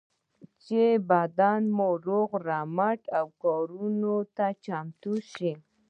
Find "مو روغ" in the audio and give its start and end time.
1.77-2.29